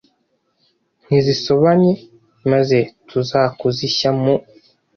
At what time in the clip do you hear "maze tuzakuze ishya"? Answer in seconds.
2.51-4.11